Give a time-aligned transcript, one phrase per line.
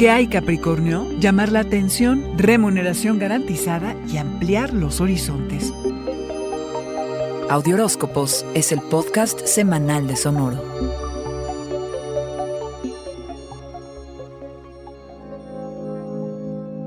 [0.00, 1.06] ¿Qué hay Capricornio?
[1.18, 5.74] Llamar la atención, remuneración garantizada y ampliar los horizontes.
[7.50, 11.09] Audioróscopos es el podcast semanal de Sonoro.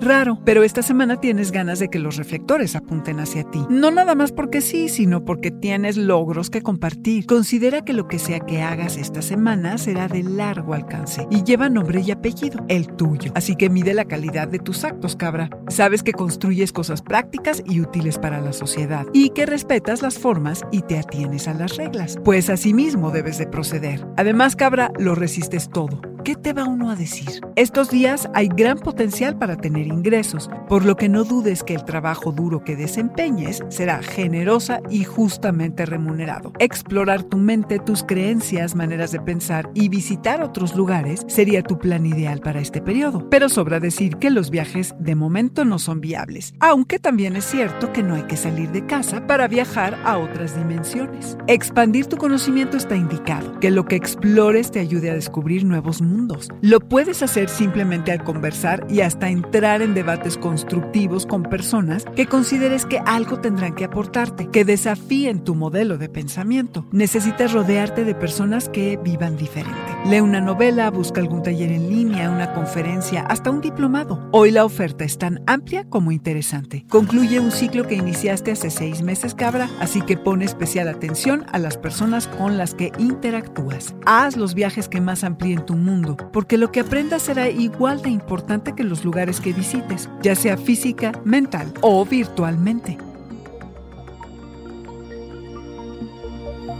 [0.00, 3.66] Raro, pero esta semana tienes ganas de que los reflectores apunten hacia ti.
[3.68, 7.26] No nada más porque sí, sino porque tienes logros que compartir.
[7.26, 11.68] Considera que lo que sea que hagas esta semana será de largo alcance y lleva
[11.68, 13.32] nombre y apellido, el tuyo.
[13.34, 15.50] Así que mide la calidad de tus actos, cabra.
[15.68, 20.62] Sabes que construyes cosas prácticas y útiles para la sociedad y que respetas las formas
[20.70, 22.18] y te atienes a las reglas.
[22.24, 24.06] Pues así mismo debes de proceder.
[24.16, 27.40] Además, cabra, lo resistes todo ¿qué te va uno a decir?
[27.56, 31.86] Estos días hay gran potencial para tener ingresos, por lo que no dudes que el
[31.86, 36.52] trabajo duro que desempeñes será generosa y justamente remunerado.
[36.58, 42.04] Explorar tu mente, tus creencias, maneras de pensar y visitar otros lugares sería tu plan
[42.04, 43.26] ideal para este periodo.
[43.30, 47.90] Pero sobra decir que los viajes de momento no son viables, aunque también es cierto
[47.94, 51.38] que no hay que salir de casa para viajar a otras dimensiones.
[51.46, 56.17] Expandir tu conocimiento está indicado, que lo que explores te ayude a descubrir nuevos mundos
[56.60, 62.26] lo puedes hacer simplemente al conversar y hasta entrar en debates constructivos con personas que
[62.26, 66.86] consideres que algo tendrán que aportarte, que desafíen tu modelo de pensamiento.
[66.92, 69.97] Necesitas rodearte de personas que vivan diferente.
[70.06, 74.28] Lee una novela, busca algún taller en línea, una conferencia, hasta un diplomado.
[74.32, 76.86] Hoy la oferta es tan amplia como interesante.
[76.88, 81.58] Concluye un ciclo que iniciaste hace seis meses, cabra, así que pone especial atención a
[81.58, 83.94] las personas con las que interactúas.
[84.06, 88.10] Haz los viajes que más amplíen tu mundo porque lo que aprendas será igual de
[88.10, 92.96] importante que los lugares que visites, ya sea física, mental o virtualmente.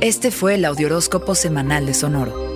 [0.00, 2.55] Este fue el Audioróscopo Semanal de Sonoro.